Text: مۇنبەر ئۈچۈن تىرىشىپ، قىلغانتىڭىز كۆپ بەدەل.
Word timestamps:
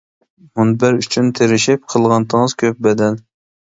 مۇنبەر 0.59 0.97
ئۈچۈن 1.03 1.31
تىرىشىپ، 1.41 1.87
قىلغانتىڭىز 1.95 2.61
كۆپ 2.67 2.85
بەدەل. 2.91 3.27